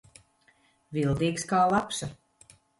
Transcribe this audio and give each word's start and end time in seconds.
Viltīgs 0.99 1.47
kā 1.53 1.61
lapsa. 1.77 2.13